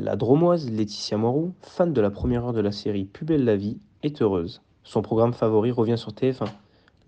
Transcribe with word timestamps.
La 0.00 0.14
dromoise 0.14 0.70
Laetitia 0.70 1.18
Moreau, 1.18 1.50
fan 1.60 1.92
de 1.92 2.00
la 2.00 2.10
première 2.10 2.44
heure 2.44 2.52
de 2.52 2.60
la 2.60 2.70
série 2.70 3.02
Plus 3.02 3.26
belle 3.26 3.44
la 3.44 3.56
vie, 3.56 3.78
est 4.04 4.22
heureuse. 4.22 4.62
Son 4.84 5.02
programme 5.02 5.32
favori 5.32 5.72
revient 5.72 5.98
sur 5.98 6.12
TF1. 6.12 6.46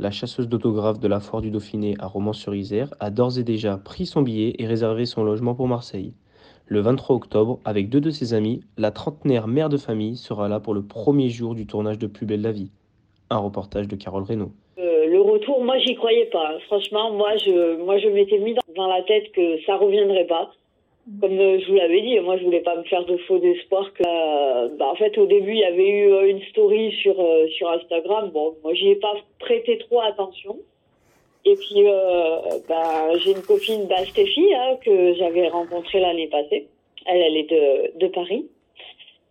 La 0.00 0.10
chasseuse 0.10 0.48
d'autographes 0.48 0.98
de 0.98 1.06
la 1.06 1.20
foire 1.20 1.40
du 1.40 1.52
Dauphiné 1.52 1.94
à 2.00 2.08
Romans-sur-Isère 2.08 2.92
a 2.98 3.10
d'ores 3.10 3.38
et 3.38 3.44
déjà 3.44 3.76
pris 3.76 4.06
son 4.06 4.22
billet 4.22 4.56
et 4.58 4.66
réservé 4.66 5.06
son 5.06 5.22
logement 5.22 5.54
pour 5.54 5.68
Marseille. 5.68 6.14
Le 6.66 6.80
23 6.80 7.14
octobre, 7.14 7.60
avec 7.64 7.90
deux 7.90 8.00
de 8.00 8.10
ses 8.10 8.34
amis, 8.34 8.60
la 8.76 8.90
trentenaire 8.90 9.46
mère 9.46 9.68
de 9.68 9.76
famille 9.76 10.16
sera 10.16 10.48
là 10.48 10.58
pour 10.58 10.74
le 10.74 10.82
premier 10.82 11.28
jour 11.28 11.54
du 11.54 11.68
tournage 11.68 11.98
de 11.98 12.08
Plus 12.08 12.26
belle 12.26 12.42
la 12.42 12.50
vie. 12.50 12.72
Un 13.30 13.38
reportage 13.38 13.86
de 13.86 13.94
Carole 13.94 14.24
Reynaud. 14.24 14.50
Euh, 14.80 15.06
le 15.06 15.20
retour, 15.20 15.62
moi, 15.62 15.78
j'y 15.78 15.94
croyais 15.94 16.26
pas. 16.32 16.58
Franchement, 16.66 17.12
moi, 17.12 17.36
je, 17.36 17.84
moi, 17.84 17.98
je 17.98 18.08
m'étais 18.08 18.38
mis 18.38 18.54
dans, 18.54 18.62
dans 18.74 18.88
la 18.88 19.02
tête 19.04 19.30
que 19.30 19.62
ça 19.64 19.76
reviendrait 19.76 20.26
pas. 20.26 20.50
Comme 21.20 21.30
je 21.30 21.66
vous 21.66 21.74
l'avais 21.76 22.02
dit, 22.02 22.20
moi, 22.20 22.36
je 22.36 22.44
voulais 22.44 22.60
pas 22.60 22.76
me 22.76 22.82
faire 22.84 23.04
de 23.04 23.16
faux 23.18 23.42
espoirs. 23.42 23.90
Euh, 24.06 24.68
bah, 24.78 24.90
en 24.92 24.94
fait, 24.94 25.16
au 25.16 25.26
début, 25.26 25.52
il 25.52 25.58
y 25.58 25.64
avait 25.64 25.88
eu 25.88 26.12
euh, 26.12 26.28
une 26.28 26.42
story 26.42 26.92
sur 27.02 27.18
euh, 27.18 27.48
sur 27.48 27.70
Instagram. 27.70 28.30
Bon, 28.30 28.54
moi, 28.62 28.74
j'y 28.74 28.90
ai 28.90 28.96
pas 28.96 29.14
prêté 29.38 29.78
trop 29.78 30.00
attention. 30.00 30.58
Et 31.46 31.54
puis, 31.54 31.84
bah, 32.68 33.16
j'ai 33.16 33.30
une 33.30 33.42
copine, 33.42 33.86
bah, 33.86 34.04
Stéphie, 34.04 34.54
hein, 34.54 34.76
que 34.84 35.14
j'avais 35.14 35.48
rencontrée 35.48 35.98
l'année 35.98 36.28
passée. 36.28 36.68
Elle, 37.06 37.22
elle 37.22 37.36
est 37.38 37.50
de, 37.50 37.98
de 37.98 38.06
Paris. 38.08 38.46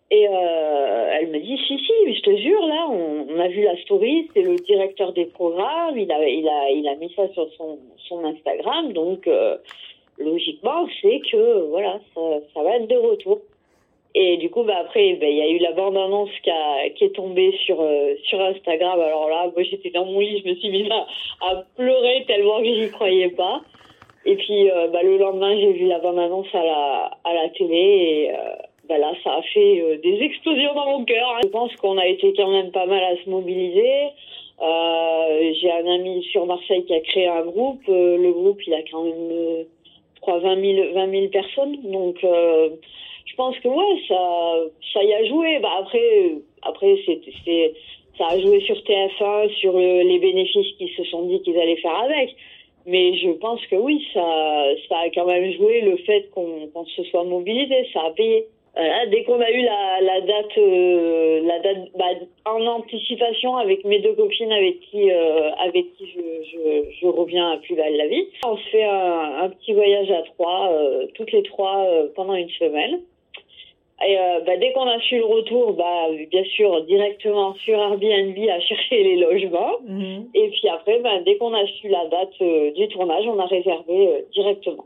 Et 0.10 0.24
elle 0.24 1.28
me 1.28 1.40
dit 1.40 1.56
si 1.68 1.78
si, 1.78 2.16
je 2.16 2.22
te 2.22 2.36
jure 2.36 2.66
là, 2.66 2.88
on, 2.90 3.28
on 3.30 3.40
a 3.40 3.48
vu 3.48 3.62
la 3.62 3.78
story, 3.84 4.28
c'est 4.34 4.42
le 4.42 4.56
directeur 4.56 5.14
des 5.14 5.26
programmes, 5.26 6.00
il 6.00 6.12
a 6.12 6.28
il 6.28 6.50
a 6.50 6.72
il 6.72 6.88
a 6.88 6.96
mis 6.96 7.14
ça 7.16 7.32
sur 7.34 7.48
son 7.54 7.78
son 8.08 8.26
Instagram, 8.26 8.92
donc 8.92 9.30
logiquement 10.20 10.88
c'est 11.02 11.20
que 11.32 11.68
voilà 11.70 12.00
ça, 12.14 12.22
ça 12.54 12.64
va 12.64 12.76
être 12.78 12.88
de 12.88 12.96
retour. 12.98 13.40
Et 14.16 14.38
du 14.38 14.50
coup 14.50 14.64
bah 14.64 14.78
après 14.82 15.14
bah, 15.22 15.28
il 15.28 15.38
y 15.38 15.42
a 15.42 15.50
eu 15.50 15.60
la 15.60 15.72
bande 15.74 15.98
annonce 15.98 16.30
qui 16.44 16.52
qui 16.96 17.04
est 17.06 17.16
tombée 17.16 17.54
sur 17.66 17.80
euh, 17.82 18.16
sur 18.24 18.40
Instagram. 18.42 19.00
Alors 19.00 19.30
là 19.30 19.50
moi 19.54 19.64
j'étais 19.64 19.92
dans 19.92 20.06
mon 20.06 20.20
lit, 20.20 20.42
je 20.44 20.50
me 20.50 20.56
suis 20.56 20.70
mise 20.70 20.90
à, 20.92 21.06
à 21.48 21.64
pleurer 21.76 22.26
tellement 22.28 22.60
que 22.60 22.74
j'y 22.74 22.90
croyais 22.92 23.30
pas. 23.30 23.62
Et 24.26 24.36
puis 24.36 24.70
euh, 24.70 24.88
bah, 24.88 25.04
le 25.04 25.18
lendemain 25.18 25.56
j'ai 25.60 25.74
vu 25.74 25.86
la 25.88 26.00
bande 26.00 26.20
annonce 26.20 26.54
à 26.54 26.64
la 26.64 27.12
à 27.24 27.34
la 27.34 27.50
télé 27.50 27.76
et 27.76 28.32
euh, 28.32 28.36
bah 28.90 28.98
là, 28.98 29.14
ça 29.24 29.36
a 29.36 29.42
fait 29.54 29.82
euh, 29.82 29.98
des 29.98 30.18
explosions 30.24 30.74
dans 30.74 30.88
mon 30.98 31.06
cœur. 31.06 31.30
hein. 31.36 31.42
Je 31.44 31.50
pense 31.50 31.76
qu'on 31.76 32.00
a 32.00 32.08
été 32.08 32.34
quand 32.36 32.50
même 32.50 32.72
pas 32.72 32.88
mal 32.88 33.04
à 33.04 33.16
se 33.24 33.30
mobiliser. 33.30 34.08
Euh, 34.60 35.54
J'ai 35.62 35.72
un 35.72 35.86
ami 35.86 36.24
sur 36.32 36.48
Marseille 36.48 36.84
qui 36.86 36.96
a 36.96 37.00
créé 37.02 37.28
un 37.28 37.44
groupe. 37.46 37.84
Le 37.88 38.32
groupe, 38.32 38.60
il 38.66 38.74
a 38.74 38.82
quand 38.92 39.04
même, 39.04 39.66
crois, 40.22 40.40
20 40.40 40.62
000, 40.62 40.94
20 40.94 41.12
000 41.12 41.28
personnes. 41.28 41.78
Donc, 41.84 42.24
euh, 42.24 42.70
je 43.26 43.36
pense 43.36 43.58
que 43.60 43.68
ouais, 43.68 44.02
ça, 44.08 44.56
ça 44.94 45.04
y 45.04 45.14
a 45.14 45.26
joué. 45.26 45.60
Bah 45.60 45.72
après, 45.80 46.36
après, 46.64 46.98
c'est, 47.06 47.74
ça 48.18 48.28
a 48.28 48.40
joué 48.40 48.60
sur 48.62 48.76
TF1, 48.76 49.50
sur 49.60 49.76
euh, 49.76 50.04
les 50.04 50.20
bénéfices 50.20 50.76
qu'ils 50.78 50.92
se 50.96 51.04
sont 51.06 51.24
dit 51.24 51.42
qu'ils 51.42 51.58
allaient 51.58 51.78
faire 51.78 51.96
avec. 51.96 52.36
Mais 52.86 53.16
je 53.18 53.30
pense 53.32 53.66
que 53.68 53.76
oui, 53.76 54.06
ça, 54.14 54.66
ça 54.88 54.98
a 55.00 55.10
quand 55.14 55.26
même 55.26 55.52
joué 55.54 55.82
le 55.82 55.98
fait 55.98 56.30
qu'on 56.32 56.68
qu'on 56.74 56.86
se 56.86 57.04
soit 57.04 57.24
mobilisé, 57.24 57.88
ça 57.94 58.02
a 58.06 58.12
payé. 58.12 58.46
Voilà, 58.80 59.06
dès 59.08 59.26
qu'on 59.26 59.42
a 59.42 59.52
eu 59.52 59.62
la, 59.62 60.00
la 60.02 60.22
date, 60.22 60.58
euh, 60.58 61.42
la 61.44 61.60
date 61.60 61.90
bah, 61.98 62.06
en 62.46 62.66
anticipation 62.66 63.58
avec 63.58 63.84
mes 63.84 64.00
deux 64.00 64.14
copines 64.14 64.54
avec 64.54 64.80
qui, 64.80 65.12
euh, 65.12 65.52
avec 65.56 65.94
qui 65.98 66.06
je, 66.08 66.22
je, 66.50 66.92
je 67.02 67.08
reviens 67.08 67.52
à 67.52 67.58
plus 67.58 67.76
belle 67.76 67.98
la 67.98 68.08
vie, 68.08 68.26
on 68.46 68.56
se 68.56 68.64
fait 68.70 68.86
un, 68.86 69.42
un 69.44 69.50
petit 69.50 69.74
voyage 69.74 70.10
à 70.12 70.22
trois, 70.22 70.72
euh, 70.72 71.08
toutes 71.16 71.34
les 71.34 71.44
trois 71.44 71.84
euh, 71.90 72.08
pendant 72.16 72.36
une 72.36 72.50
semaine. 72.52 73.02
Et 74.08 74.18
euh, 74.18 74.40
bah, 74.46 74.56
dès 74.56 74.72
qu'on 74.72 74.88
a 74.88 74.98
su 75.02 75.18
le 75.18 75.26
retour, 75.26 75.74
bah, 75.74 76.08
bien 76.32 76.46
sûr, 76.46 76.82
directement 76.86 77.56
sur 77.56 77.78
Airbnb 77.78 78.38
à 78.50 78.62
chercher 78.62 79.04
les 79.04 79.18
logements. 79.18 79.74
Et 80.34 80.48
puis 80.52 80.70
après, 80.70 81.00
bah, 81.00 81.20
dès 81.26 81.36
qu'on 81.36 81.54
a 81.54 81.66
su 81.66 81.90
la 81.90 82.06
date 82.06 82.32
euh, 82.42 82.72
du 82.72 82.88
tournage, 82.88 83.26
on 83.28 83.40
a 83.40 83.46
réservé 83.46 84.08
euh, 84.08 84.22
directement. 84.32 84.86